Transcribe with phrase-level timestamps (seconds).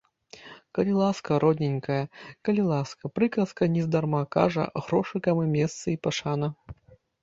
[0.77, 1.99] Калі ласка, родненькая,
[2.51, 6.47] калі ласка, прыказка нездарма кажа, грошыкам і месца і пашана.